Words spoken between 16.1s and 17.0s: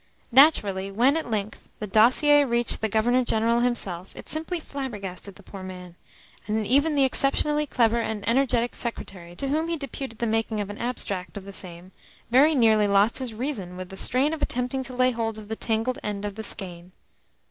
of the skein.